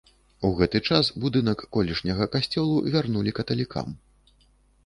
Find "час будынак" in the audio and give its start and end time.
0.87-1.59